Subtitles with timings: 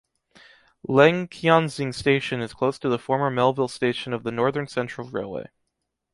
[0.89, 5.45] Lengquanxiang station is close to the former Melville station of the Northern Central Railway.